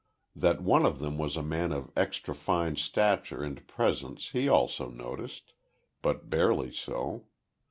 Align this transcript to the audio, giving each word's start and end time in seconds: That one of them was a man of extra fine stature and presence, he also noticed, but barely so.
That 0.35 0.63
one 0.63 0.83
of 0.83 0.97
them 0.97 1.19
was 1.19 1.37
a 1.37 1.43
man 1.43 1.71
of 1.71 1.91
extra 1.95 2.33
fine 2.33 2.75
stature 2.75 3.43
and 3.43 3.67
presence, 3.67 4.29
he 4.29 4.49
also 4.49 4.89
noticed, 4.89 5.53
but 6.01 6.27
barely 6.27 6.71
so. 6.71 7.27